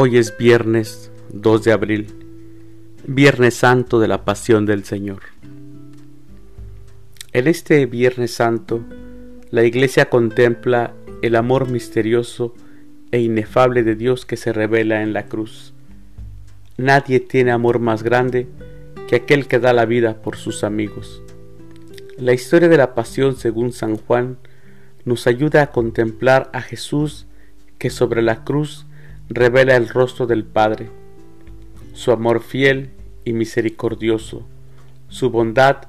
[0.00, 2.06] Hoy es viernes 2 de abril,
[3.04, 5.22] Viernes Santo de la Pasión del Señor.
[7.32, 8.84] En este Viernes Santo,
[9.50, 12.54] la Iglesia contempla el amor misterioso
[13.10, 15.74] e inefable de Dios que se revela en la cruz.
[16.76, 18.46] Nadie tiene amor más grande
[19.08, 21.24] que aquel que da la vida por sus amigos.
[22.16, 24.38] La historia de la pasión según San Juan
[25.04, 27.26] nos ayuda a contemplar a Jesús
[27.78, 28.86] que sobre la cruz
[29.28, 30.90] revela el rostro del Padre,
[31.92, 32.90] su amor fiel
[33.24, 34.46] y misericordioso,
[35.08, 35.88] su bondad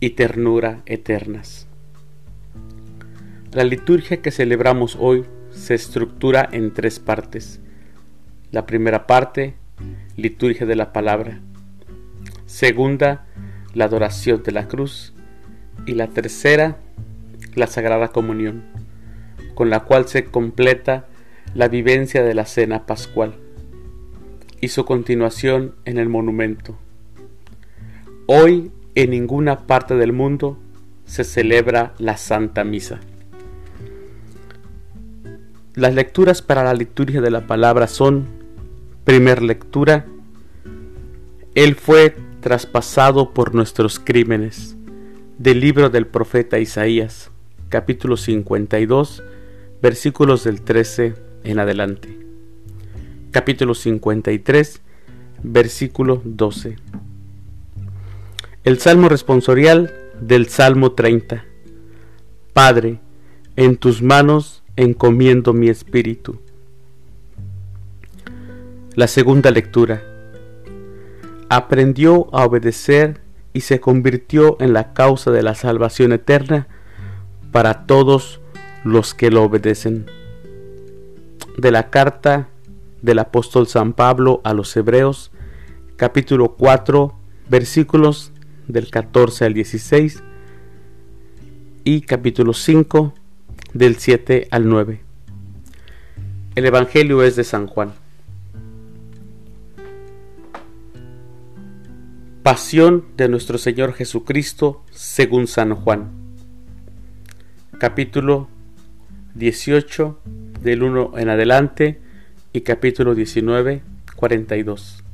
[0.00, 1.66] y ternura eternas.
[3.52, 7.60] La liturgia que celebramos hoy se estructura en tres partes.
[8.52, 9.54] La primera parte,
[10.16, 11.40] liturgia de la palabra.
[12.44, 13.26] Segunda,
[13.72, 15.14] la adoración de la cruz.
[15.86, 16.78] Y la tercera,
[17.54, 18.64] la Sagrada Comunión,
[19.54, 21.06] con la cual se completa
[21.54, 23.34] la vivencia de la cena pascual
[24.60, 26.76] y su continuación en el monumento.
[28.26, 30.58] Hoy en ninguna parte del mundo
[31.04, 33.00] se celebra la Santa Misa.
[35.74, 38.26] Las lecturas para la liturgia de la palabra son,
[39.04, 40.06] primer lectura,
[41.54, 44.76] Él fue traspasado por nuestros crímenes,
[45.38, 47.30] del libro del profeta Isaías,
[47.68, 49.22] capítulo 52,
[49.82, 52.18] versículos del 13 en adelante.
[53.30, 54.80] Capítulo 53,
[55.42, 56.76] versículo 12.
[58.64, 61.44] El Salmo responsorial del Salmo 30.
[62.52, 62.98] Padre,
[63.54, 66.40] en tus manos encomiendo mi espíritu.
[68.94, 70.02] La segunda lectura.
[71.48, 73.20] Aprendió a obedecer
[73.52, 76.66] y se convirtió en la causa de la salvación eterna
[77.52, 78.40] para todos
[78.84, 80.06] los que lo obedecen
[81.56, 82.48] de la carta
[83.02, 85.30] del apóstol San Pablo a los Hebreos,
[85.96, 87.18] capítulo 4,
[87.48, 88.32] versículos
[88.68, 90.22] del 14 al 16
[91.84, 93.14] y capítulo 5
[93.72, 95.00] del 7 al 9.
[96.56, 97.92] El Evangelio es de San Juan.
[102.42, 106.10] Pasión de nuestro Señor Jesucristo según San Juan.
[107.78, 108.48] Capítulo
[109.34, 110.18] 18
[110.66, 112.00] del 1 en adelante
[112.52, 113.82] y capítulo 19,
[114.16, 115.04] 42.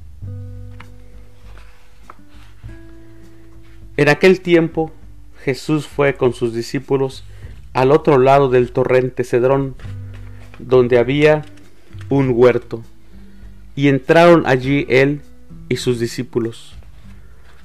[3.99, 4.93] En aquel tiempo
[5.45, 7.25] Jesús fue con sus discípulos
[7.75, 9.77] al otro lado del torrente Cedrón,
[10.59, 11.43] donde había
[12.09, 12.83] un huerto,
[13.77, 15.21] y entraron allí él
[15.69, 16.75] y sus discípulos.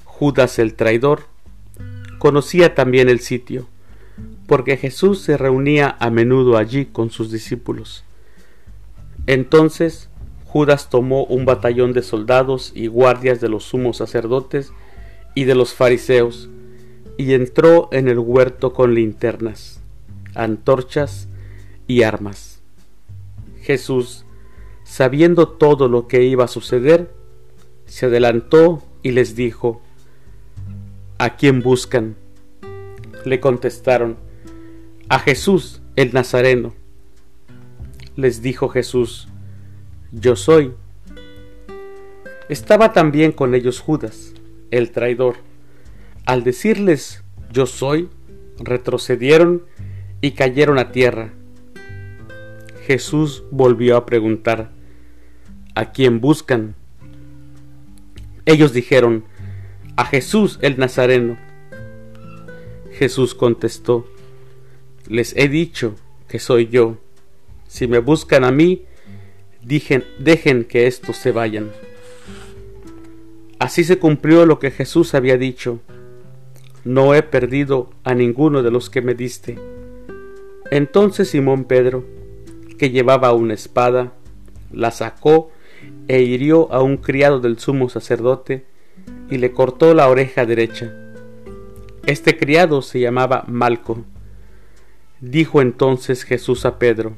[0.03, 1.23] Judas el traidor
[2.19, 3.69] conocía también el sitio,
[4.47, 8.03] porque Jesús se reunía a menudo allí con sus discípulos.
[9.27, 10.09] Entonces
[10.45, 14.71] Judas tomó un batallón de soldados y guardias de los sumos sacerdotes
[15.35, 16.49] y de los fariseos,
[17.17, 19.81] y entró en el huerto con linternas,
[20.33, 21.27] antorchas
[21.85, 22.61] y armas.
[23.61, 24.25] Jesús,
[24.83, 27.11] sabiendo todo lo que iba a suceder,
[27.85, 29.81] se adelantó y les dijo,
[31.17, 32.15] ¿A quién buscan?
[33.25, 34.17] Le contestaron,
[35.09, 36.73] a Jesús el Nazareno.
[38.15, 39.29] Les dijo Jesús,
[40.11, 40.73] yo soy.
[42.49, 44.33] Estaba también con ellos Judas,
[44.71, 45.35] el traidor.
[46.25, 48.09] Al decirles, yo soy,
[48.59, 49.63] retrocedieron
[50.19, 51.33] y cayeron a tierra.
[52.85, 54.71] Jesús volvió a preguntar,
[55.75, 56.75] ¿a quién buscan?
[58.45, 59.25] Ellos dijeron,
[59.95, 61.37] a Jesús el Nazareno.
[62.91, 64.07] Jesús contestó,
[65.09, 65.95] les he dicho
[66.27, 66.97] que soy yo.
[67.67, 68.85] Si me buscan a mí,
[69.61, 71.71] dejen que estos se vayan.
[73.59, 75.79] Así se cumplió lo que Jesús había dicho.
[76.83, 79.57] No he perdido a ninguno de los que me diste.
[80.71, 82.05] Entonces Simón Pedro,
[82.77, 84.13] que llevaba una espada,
[84.71, 85.51] la sacó
[86.07, 88.65] e hirió a un criado del sumo sacerdote
[89.29, 90.93] y le cortó la oreja derecha.
[92.05, 94.05] Este criado se llamaba Malco.
[95.19, 97.17] Dijo entonces Jesús a Pedro,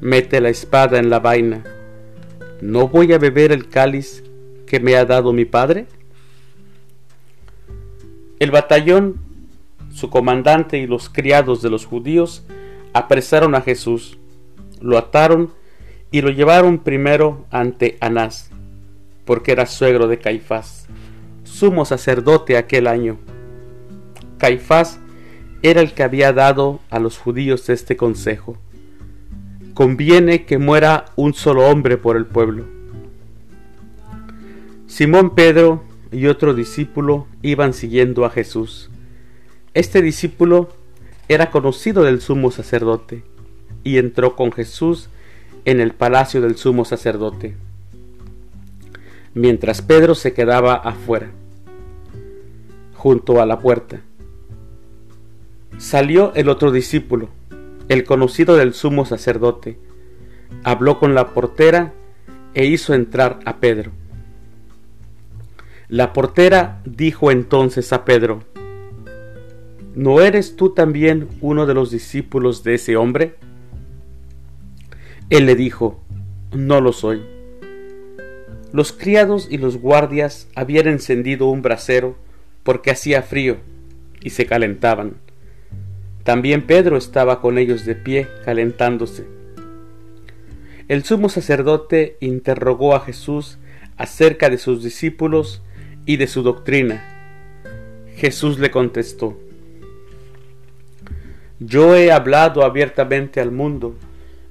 [0.00, 1.64] Mete la espada en la vaina,
[2.60, 4.22] ¿no voy a beber el cáliz
[4.66, 5.86] que me ha dado mi Padre?
[8.38, 9.16] El batallón,
[9.92, 12.46] su comandante y los criados de los judíos
[12.92, 14.18] apresaron a Jesús,
[14.80, 15.52] lo ataron
[16.12, 18.50] y lo llevaron primero ante Anás,
[19.24, 20.86] porque era suegro de Caifás,
[21.42, 23.18] sumo sacerdote aquel año.
[24.38, 25.00] Caifás
[25.62, 28.56] era el que había dado a los judíos este consejo.
[29.74, 32.66] conviene que muera un solo hombre por el pueblo.
[34.86, 38.90] Simón Pedro y otro discípulo iban siguiendo a Jesús.
[39.72, 40.68] Este discípulo
[41.28, 43.22] era conocido del sumo sacerdote
[43.84, 45.08] y entró con Jesús
[45.64, 47.54] en el palacio del sumo sacerdote,
[49.34, 51.30] mientras Pedro se quedaba afuera,
[52.94, 54.00] junto a la puerta.
[55.78, 57.28] Salió el otro discípulo,
[57.88, 59.78] el conocido del sumo sacerdote,
[60.64, 61.92] habló con la portera
[62.54, 63.92] e hizo entrar a Pedro.
[65.88, 68.44] La portera dijo entonces a Pedro,
[69.94, 73.34] ¿No eres tú también uno de los discípulos de ese hombre?
[75.30, 76.00] Él le dijo,
[76.52, 77.22] No lo soy.
[78.72, 82.16] Los criados y los guardias habían encendido un brasero
[82.62, 83.56] porque hacía frío
[84.20, 85.16] y se calentaban.
[86.24, 89.26] También Pedro estaba con ellos de pie calentándose.
[90.88, 93.58] El sumo sacerdote interrogó a Jesús
[93.96, 95.62] acerca de sus discípulos
[96.04, 97.04] y de su doctrina.
[98.16, 99.38] Jesús le contestó,
[101.58, 103.94] Yo he hablado abiertamente al mundo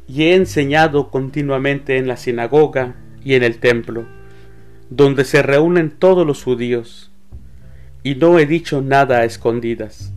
[0.08, 4.06] y he enseñado continuamente en la sinagoga y en el templo,
[4.90, 7.12] donde se reúnen todos los judíos,
[8.02, 10.14] y no he dicho nada a escondidas.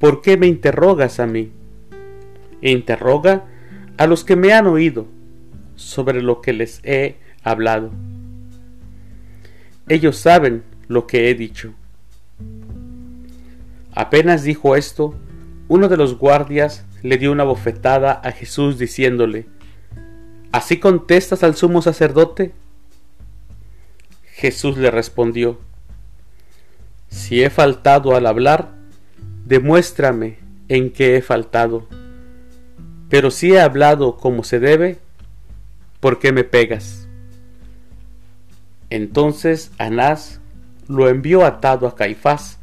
[0.00, 1.52] ¿Por qué me interrogas a mí?
[2.62, 3.44] E interroga
[3.98, 5.06] a los que me han oído
[5.76, 7.90] sobre lo que les he hablado.
[9.88, 11.74] Ellos saben lo que he dicho.
[13.92, 15.14] Apenas dijo esto,
[15.68, 19.44] uno de los guardias le dio una bofetada a Jesús diciéndole,
[20.50, 22.54] ¿Así contestas al sumo sacerdote?
[24.32, 25.58] Jesús le respondió,
[27.08, 28.79] Si he faltado al hablar,
[29.50, 30.38] demuéstrame
[30.68, 31.88] en qué he faltado.
[33.08, 34.98] Pero si he hablado como se debe,
[35.98, 37.08] ¿por qué me pegas?
[38.90, 40.40] Entonces Anás
[40.86, 42.60] lo envió atado a Caifás,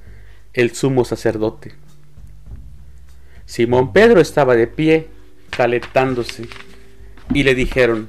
[0.54, 1.74] el sumo sacerdote.
[3.45, 5.10] Simón Pedro estaba de pie,
[5.50, 6.48] calentándose,
[7.33, 8.07] y le dijeron,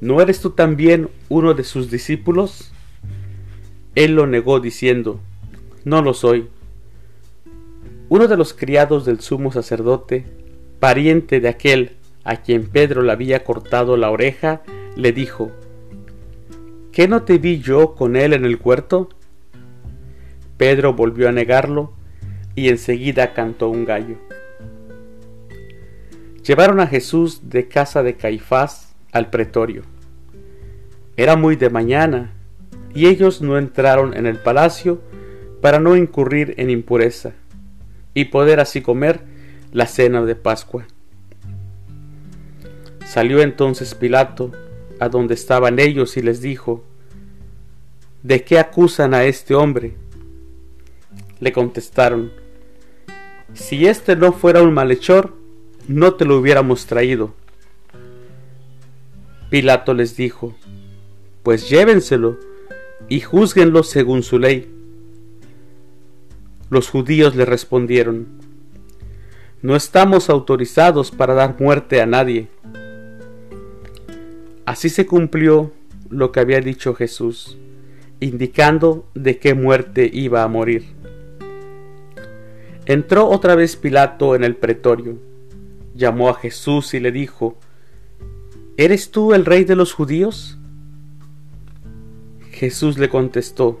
[0.00, 2.70] ¿No eres tú también uno de sus discípulos?
[3.96, 5.20] Él lo negó diciendo,
[5.84, 6.48] No lo soy.
[8.08, 10.24] Uno de los criados del sumo sacerdote,
[10.78, 14.62] pariente de aquel a quien Pedro le había cortado la oreja,
[14.96, 15.50] le dijo,
[16.92, 19.08] ¿Qué no te vi yo con él en el huerto?
[20.56, 21.92] Pedro volvió a negarlo
[22.54, 24.18] y enseguida cantó un gallo.
[26.44, 29.82] Llevaron a Jesús de casa de Caifás al pretorio.
[31.16, 32.32] Era muy de mañana,
[32.94, 35.00] y ellos no entraron en el palacio
[35.62, 37.32] para no incurrir en impureza,
[38.12, 39.20] y poder así comer
[39.72, 40.86] la cena de Pascua.
[43.06, 44.52] Salió entonces Pilato
[45.00, 46.84] a donde estaban ellos y les dijo,
[48.22, 49.94] ¿De qué acusan a este hombre?
[51.40, 52.32] Le contestaron,
[53.54, 55.34] si este no fuera un malhechor,
[55.86, 57.34] no te lo hubiéramos traído.
[59.48, 60.56] Pilato les dijo,
[61.42, 62.38] pues llévenselo
[63.08, 64.81] y júzguenlo según su ley.
[66.72, 68.28] Los judíos le respondieron,
[69.60, 72.48] no estamos autorizados para dar muerte a nadie.
[74.64, 75.70] Así se cumplió
[76.08, 77.58] lo que había dicho Jesús,
[78.20, 80.86] indicando de qué muerte iba a morir.
[82.86, 85.18] Entró otra vez Pilato en el pretorio,
[85.94, 87.58] llamó a Jesús y le dijo,
[88.78, 90.56] ¿Eres tú el rey de los judíos?
[92.50, 93.78] Jesús le contestó,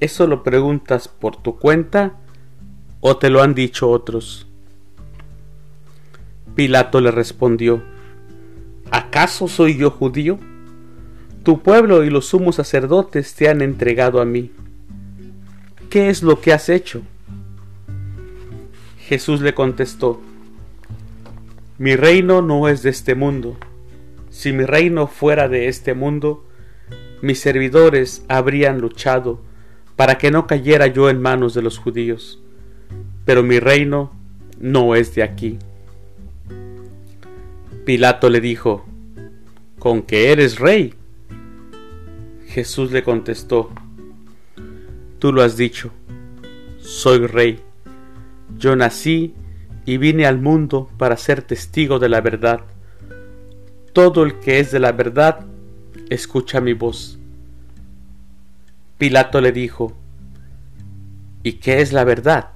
[0.00, 2.16] ¿eso lo preguntas por tu cuenta
[3.00, 4.46] o te lo han dicho otros?
[6.54, 7.82] Pilato le respondió,
[8.90, 10.38] ¿acaso soy yo judío?
[11.42, 14.52] Tu pueblo y los sumos sacerdotes te han entregado a mí.
[15.88, 17.02] ¿Qué es lo que has hecho?
[18.98, 20.20] Jesús le contestó,
[21.78, 23.56] Mi reino no es de este mundo.
[24.30, 26.44] Si mi reino fuera de este mundo,
[27.22, 29.40] mis servidores habrían luchado
[29.98, 32.38] para que no cayera yo en manos de los judíos.
[33.24, 34.12] Pero mi reino
[34.60, 35.58] no es de aquí.
[37.84, 38.86] Pilato le dijo,
[39.80, 40.94] ¿con que eres rey?
[42.46, 43.72] Jesús le contestó,
[45.18, 45.90] Tú lo has dicho,
[46.78, 47.58] soy rey.
[48.56, 49.34] Yo nací
[49.84, 52.60] y vine al mundo para ser testigo de la verdad.
[53.92, 55.44] Todo el que es de la verdad,
[56.08, 57.18] escucha mi voz.
[58.98, 59.92] Pilato le dijo,
[61.44, 62.50] ¿y qué es la verdad?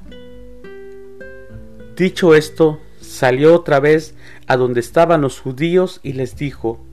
[1.96, 4.16] Dicho esto, salió otra vez
[4.48, 6.84] a donde estaban los judíos y les dijo,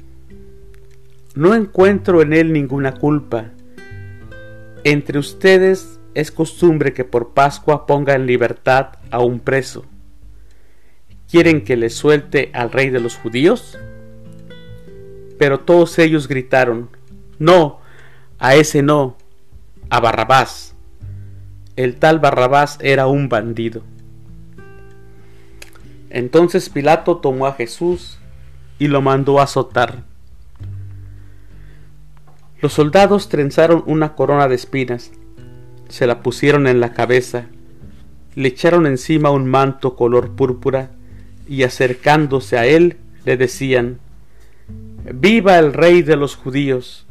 [1.34, 3.50] No encuentro en él ninguna culpa.
[4.84, 9.84] Entre ustedes es costumbre que por Pascua ponga en libertad a un preso.
[11.28, 13.80] ¿Quieren que le suelte al rey de los judíos?
[15.40, 16.90] Pero todos ellos gritaron,
[17.40, 17.80] No,
[18.38, 19.18] a ese no,
[19.90, 20.76] a Barrabás.
[21.76, 23.84] El tal Barrabás era un bandido.
[26.10, 28.20] Entonces Pilato tomó a Jesús
[28.80, 30.04] y lo mandó a azotar.
[32.62, 35.12] Los soldados trenzaron una corona de espinas,
[35.88, 37.46] se la pusieron en la cabeza,
[38.36, 40.92] le echaron encima un manto color púrpura
[41.48, 44.00] y acercándose a él le decían,
[45.14, 47.08] Viva el rey de los judíos,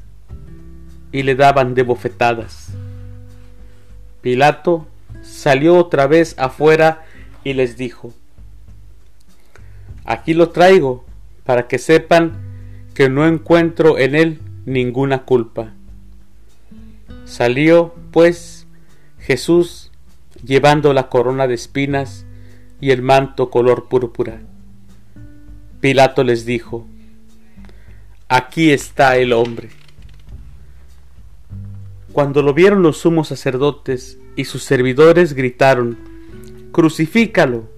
[1.13, 2.71] y le daban de bofetadas.
[4.21, 4.87] Pilato
[5.23, 7.05] salió otra vez afuera
[7.45, 8.13] y les dijo,
[10.05, 11.05] Aquí lo traigo
[11.45, 12.39] para que sepan
[12.95, 15.73] que no encuentro en él ninguna culpa.
[17.25, 18.67] Salió, pues,
[19.19, 19.93] Jesús
[20.43, 22.27] llevando la corona de espinas
[22.81, 24.41] y el manto color púrpura.
[25.81, 26.87] Pilato les dijo,
[28.29, 29.71] Aquí está el hombre.
[32.13, 35.99] Cuando lo vieron los sumos sacerdotes y sus servidores gritaron,
[36.73, 37.69] Crucifícalo,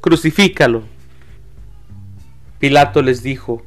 [0.00, 0.82] crucifícalo.
[2.58, 3.62] Pilato les dijo,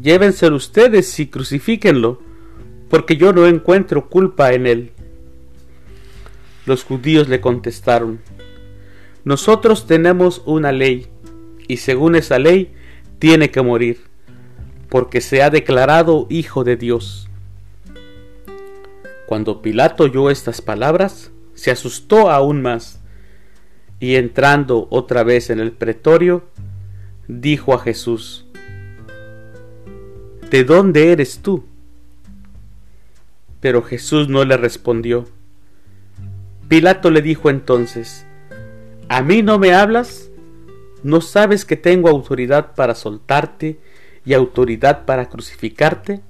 [0.00, 2.20] Llévenselo ustedes y crucifíquenlo,
[2.90, 4.92] porque yo no encuentro culpa en él.
[6.66, 8.20] Los judíos le contestaron,
[9.24, 11.06] Nosotros tenemos una ley,
[11.66, 12.74] y según esa ley
[13.18, 14.02] tiene que morir,
[14.90, 17.28] porque se ha declarado hijo de Dios.
[19.26, 23.00] Cuando Pilato oyó estas palabras, se asustó aún más,
[23.98, 26.44] y entrando otra vez en el pretorio,
[27.26, 28.46] dijo a Jesús,
[30.50, 31.64] ¿De dónde eres tú?
[33.60, 35.26] Pero Jesús no le respondió.
[36.68, 38.26] Pilato le dijo entonces,
[39.08, 40.30] ¿A mí no me hablas?
[41.02, 43.80] ¿No sabes que tengo autoridad para soltarte
[44.24, 46.20] y autoridad para crucificarte?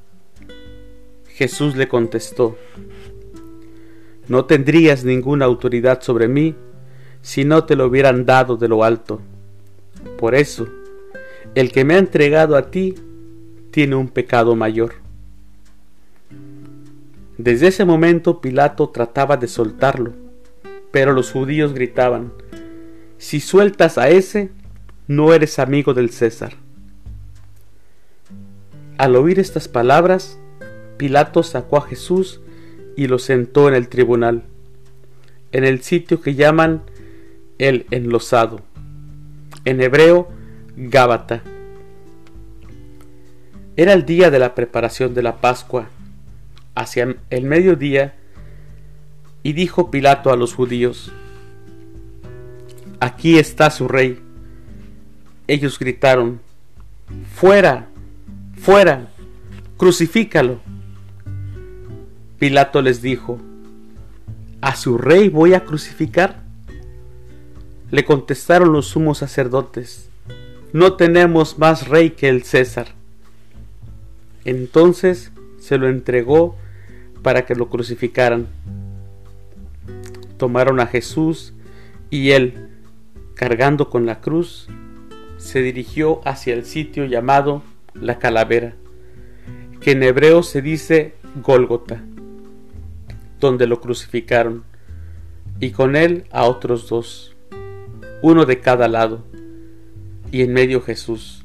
[1.37, 2.57] Jesús le contestó,
[4.27, 6.55] No tendrías ninguna autoridad sobre mí
[7.21, 9.21] si no te lo hubieran dado de lo alto.
[10.17, 10.67] Por eso,
[11.55, 12.95] el que me ha entregado a ti
[13.71, 14.95] tiene un pecado mayor.
[17.37, 20.15] Desde ese momento Pilato trataba de soltarlo,
[20.91, 22.33] pero los judíos gritaban,
[23.19, 24.53] Si sueltas a ese,
[25.07, 26.55] no eres amigo del César.
[28.97, 30.39] Al oír estas palabras,
[30.97, 32.41] Pilato sacó a Jesús
[32.97, 34.45] y lo sentó en el tribunal,
[35.53, 36.83] en el sitio que llaman
[37.59, 38.63] el enlosado,
[39.65, 40.29] en hebreo
[40.77, 41.43] Gábata.
[43.77, 45.89] Era el día de la preparación de la Pascua,
[46.75, 48.15] hacia el mediodía,
[49.43, 51.13] y dijo Pilato a los judíos,
[52.99, 54.19] Aquí está su rey.
[55.47, 56.41] Ellos gritaron,
[57.35, 57.89] Fuera,
[58.59, 59.11] fuera,
[59.77, 60.61] crucifícalo.
[62.39, 63.41] Pilato les dijo,
[64.61, 66.43] ¿A su rey voy a crucificar?
[67.91, 70.11] Le contestaron los sumos sacerdotes,
[70.75, 72.89] no tenemos más rey que el César.
[74.45, 76.57] Entonces se lo entregó
[77.23, 78.49] para que lo crucificaran.
[80.37, 81.55] Tomaron a Jesús
[82.11, 82.69] y él,
[83.35, 84.69] cargando con la cruz,
[85.39, 87.63] se dirigió hacia el sitio llamado
[87.95, 88.75] la calavera,
[89.81, 92.03] que en hebreo se dice Gólgota
[93.47, 94.65] donde lo crucificaron,
[95.59, 97.35] y con él a otros dos,
[98.23, 99.25] uno de cada lado,
[100.31, 101.45] y en medio Jesús.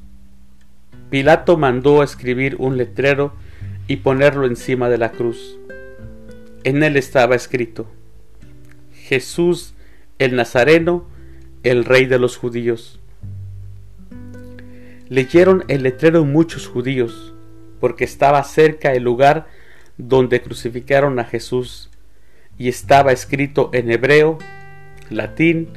[1.10, 3.34] Pilato mandó escribir un letrero
[3.88, 5.58] y ponerlo encima de la cruz.
[6.64, 7.88] En él estaba escrito,
[8.94, 9.74] Jesús
[10.22, 11.08] el Nazareno,
[11.64, 13.00] el rey de los judíos.
[15.10, 17.34] Leyeron el letrero muchos judíos,
[17.80, 19.48] porque estaba cerca el lugar
[19.98, 21.90] donde crucificaron a Jesús,
[22.58, 24.38] y estaba escrito en hebreo,
[25.10, 25.70] latín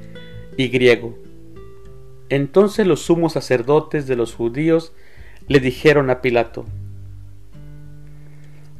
[0.56, 1.18] y griego.
[2.28, 4.92] Entonces los sumos sacerdotes de los judíos
[5.48, 6.64] le dijeron a Pilato,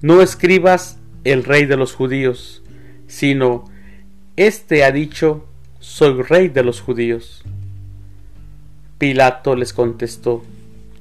[0.01, 2.63] No escribas el rey de los judíos,
[3.07, 3.65] sino,
[4.37, 5.47] Este ha dicho,
[5.79, 7.45] soy rey de los judíos.
[8.99, 10.43] Pilato les contestó,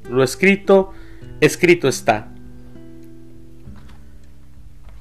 [0.10, 0.94] Lo escrito,
[1.40, 2.30] escrito está.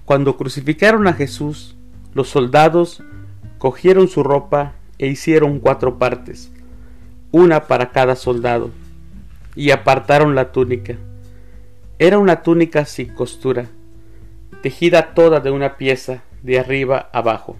[0.04, 1.76] Cuando crucificaron a Jesús,
[2.14, 3.02] los soldados
[3.59, 6.52] cogieron su ropa e hicieron cuatro partes,
[7.31, 8.71] una para cada soldado,
[9.54, 10.97] y apartaron la túnica.
[11.99, 13.66] Era una túnica sin costura,
[14.62, 17.57] tejida toda de una pieza, de arriba abajo.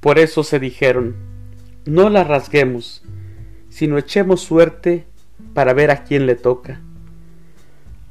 [0.00, 1.16] Por eso se dijeron,
[1.84, 3.02] no la rasguemos,
[3.70, 5.06] sino echemos suerte
[5.54, 6.80] para ver a quién le toca.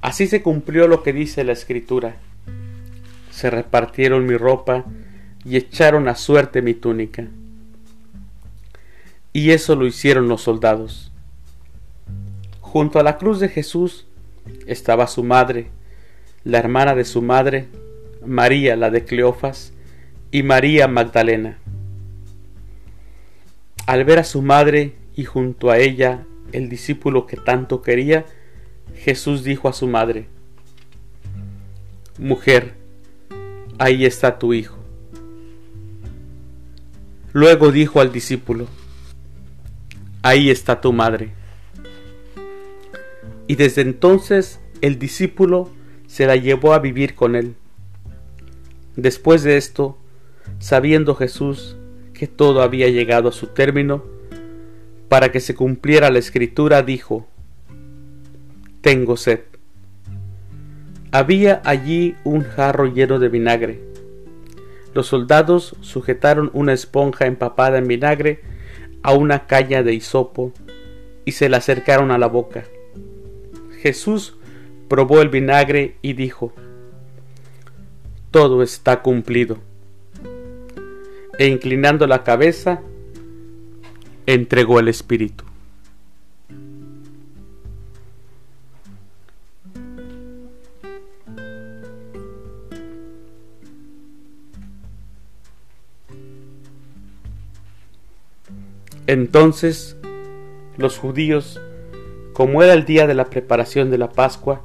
[0.01, 2.17] Así se cumplió lo que dice la escritura.
[3.35, 4.85] Se repartieron mi ropa
[5.43, 7.27] y echaron a suerte mi túnica.
[9.33, 11.11] Y eso lo hicieron los soldados.
[12.61, 14.07] Junto a la cruz de Jesús
[14.67, 15.67] estaba su madre,
[16.45, 17.67] la hermana de su madre,
[18.25, 19.73] María la de Cleofas,
[20.31, 21.57] y María Magdalena.
[23.85, 26.23] Al ver a su madre y junto a ella
[26.53, 28.25] el discípulo que tanto quería,
[28.95, 30.27] Jesús dijo a su madre,
[32.17, 32.84] Mujer,
[33.77, 34.77] ahí está tu hijo.
[37.33, 38.67] Luego dijo al discípulo,
[40.21, 41.33] Ahí está tu madre.
[43.47, 45.69] Y desde entonces el discípulo
[46.07, 47.55] se la llevó a vivir con él.
[48.95, 49.97] Después de esto,
[50.59, 51.77] sabiendo Jesús
[52.13, 54.03] que todo había llegado a su término,
[55.09, 57.27] para que se cumpliera la escritura, dijo,
[58.81, 59.41] Tengo sed.
[61.15, 63.79] Había allí un jarro lleno de vinagre.
[64.93, 68.41] Los soldados sujetaron una esponja empapada en vinagre
[69.01, 70.51] a una caña de hisopo
[71.23, 72.65] y se la acercaron a la boca.
[73.79, 74.35] Jesús
[74.89, 76.51] probó el vinagre y dijo,
[78.29, 79.59] Todo está cumplido
[81.39, 82.81] e inclinando la cabeza,
[84.25, 85.44] entregó el Espíritu.
[99.07, 99.97] Entonces
[100.77, 101.61] los judíos,
[102.33, 104.61] como era el día de la preparación de la Pascua,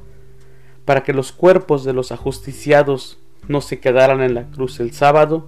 [0.85, 5.47] para que los cuerpos de los ajusticiados no se quedaran en la cruz el sábado,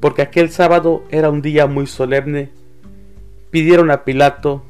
[0.00, 2.50] porque aquel sábado era un día muy solemne,
[3.50, 4.62] pidieron a Pilato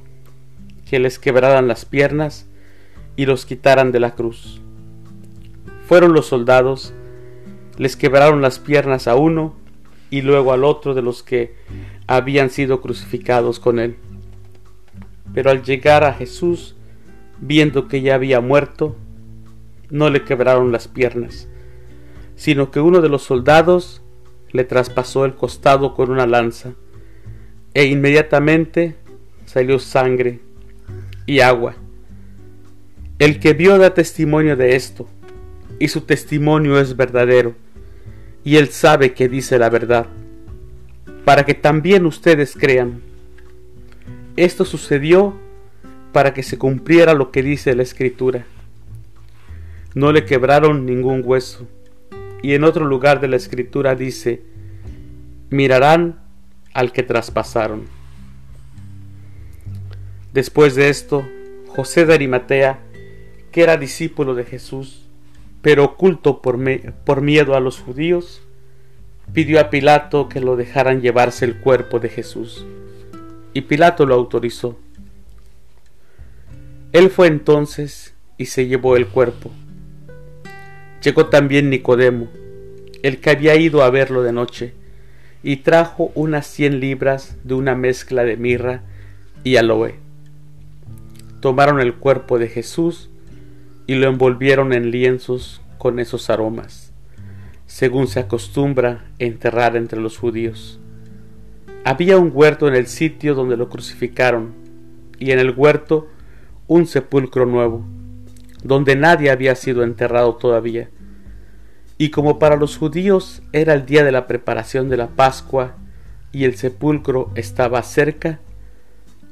[0.88, 2.46] que les quebraran las piernas
[3.16, 4.60] y los quitaran de la cruz.
[5.86, 6.92] Fueron los soldados,
[7.78, 9.54] les quebraron las piernas a uno
[10.10, 11.54] y luego al otro de los que
[12.06, 13.96] habían sido crucificados con él.
[15.34, 16.76] Pero al llegar a Jesús,
[17.40, 18.96] viendo que ya había muerto,
[19.90, 21.48] no le quebraron las piernas,
[22.34, 24.02] sino que uno de los soldados
[24.52, 26.72] le traspasó el costado con una lanza,
[27.74, 28.96] e inmediatamente
[29.44, 30.40] salió sangre
[31.26, 31.74] y agua.
[33.18, 35.08] El que vio da testimonio de esto,
[35.78, 37.54] y su testimonio es verdadero,
[38.46, 40.06] y él sabe que dice la verdad,
[41.24, 43.02] para que también ustedes crean.
[44.36, 45.34] Esto sucedió
[46.12, 48.46] para que se cumpliera lo que dice la escritura.
[49.96, 51.66] No le quebraron ningún hueso
[52.40, 54.44] y en otro lugar de la escritura dice,
[55.50, 56.20] mirarán
[56.72, 57.86] al que traspasaron.
[60.32, 61.26] Después de esto,
[61.66, 62.78] José de Arimatea,
[63.50, 65.05] que era discípulo de Jesús,
[65.66, 66.60] pero oculto por,
[67.04, 68.40] por miedo a los judíos,
[69.32, 72.64] pidió a Pilato que lo dejaran llevarse el cuerpo de Jesús,
[73.52, 74.78] y Pilato lo autorizó.
[76.92, 79.50] Él fue entonces y se llevó el cuerpo.
[81.02, 82.28] Llegó también Nicodemo,
[83.02, 84.72] el que había ido a verlo de noche,
[85.42, 88.82] y trajo unas cien libras de una mezcla de mirra
[89.42, 89.96] y aloe.
[91.40, 93.10] Tomaron el cuerpo de Jesús
[93.86, 96.92] y lo envolvieron en lienzos con esos aromas,
[97.66, 100.80] según se acostumbra enterrar entre los judíos.
[101.84, 104.54] Había un huerto en el sitio donde lo crucificaron,
[105.18, 106.08] y en el huerto
[106.66, 107.86] un sepulcro nuevo,
[108.62, 110.90] donde nadie había sido enterrado todavía.
[111.98, 115.76] Y como para los judíos era el día de la preparación de la Pascua
[116.32, 118.40] y el sepulcro estaba cerca,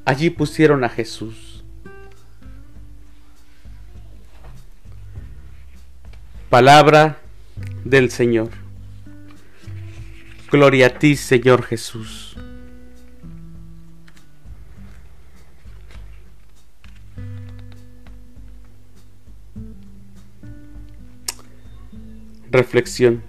[0.05, 1.54] allí pusieron a Jesús.
[6.49, 7.17] Palabra
[7.83, 8.49] del Señor.
[10.51, 12.37] Gloria a ti, Señor Jesús.
[22.51, 23.23] Reflexión.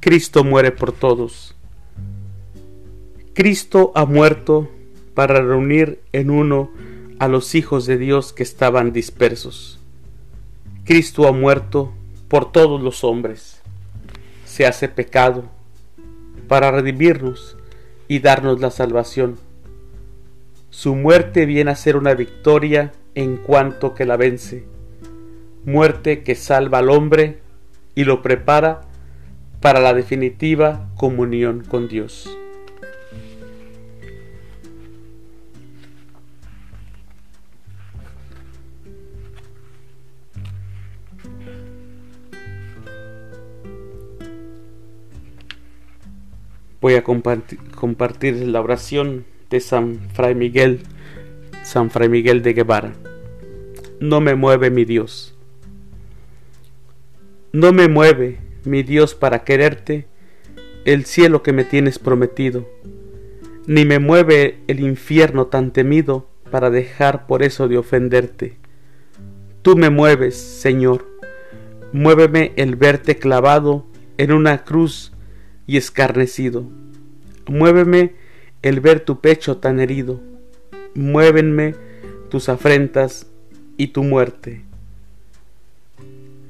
[0.00, 1.56] Cristo muere por todos.
[3.32, 4.70] Cristo ha muerto
[5.14, 6.70] para reunir en uno
[7.18, 9.80] a los hijos de Dios que estaban dispersos.
[10.84, 11.94] Cristo ha muerto
[12.28, 13.62] por todos los hombres.
[14.44, 15.44] Se hace pecado
[16.46, 17.56] para redimirnos
[18.06, 19.38] y darnos la salvación.
[20.68, 24.66] Su muerte viene a ser una victoria en cuanto que la vence,
[25.64, 27.38] muerte que salva al hombre
[27.94, 28.82] y lo prepara
[29.62, 32.28] para la definitiva comunión con Dios.
[46.84, 50.80] Voy a compartir, la oración de San Fray Miguel,
[51.62, 52.92] San Fray Miguel de Guevara.
[54.00, 55.34] No me mueve mi Dios.
[57.54, 60.08] No me mueve mi Dios para quererte
[60.84, 62.68] el cielo que me tienes prometido,
[63.66, 68.58] ni me mueve el infierno tan temido para dejar por eso de ofenderte.
[69.62, 71.06] Tú me mueves, Señor,
[71.94, 73.86] muéveme el verte clavado
[74.18, 75.13] en una cruz
[75.66, 76.64] y escarnecido.
[77.46, 78.14] Muéveme
[78.62, 80.20] el ver tu pecho tan herido.
[80.94, 81.74] Muévenme
[82.30, 83.26] tus afrentas
[83.76, 84.62] y tu muerte.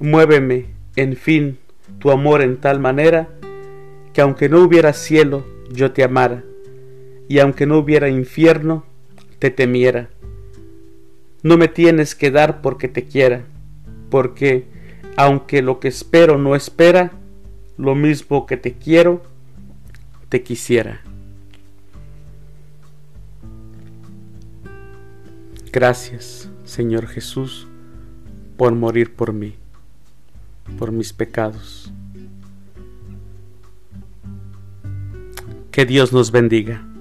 [0.01, 1.59] Muéveme, en fin,
[1.99, 3.29] tu amor en tal manera
[4.13, 6.45] que aunque no hubiera cielo, yo te amara,
[7.29, 8.85] y aunque no hubiera infierno,
[9.39, 10.09] te temiera.
[11.43, 13.45] No me tienes que dar porque te quiera,
[14.11, 14.67] porque
[15.17, 17.13] aunque lo que espero no espera,
[17.77, 19.23] lo mismo que te quiero,
[20.29, 21.03] te quisiera.
[25.73, 27.67] Gracias, Señor Jesús,
[28.57, 29.55] por morir por mí,
[30.79, 31.93] por mis pecados.
[35.73, 36.94] Que Dios nos bendiga.